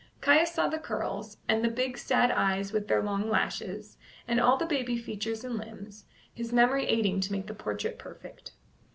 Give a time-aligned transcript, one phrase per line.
[0.19, 4.57] Caius saw the curls, and the big sad eyes with their long lashes, and all
[4.57, 8.53] the baby features and limbs, his memory aiding to make the portrait perfect.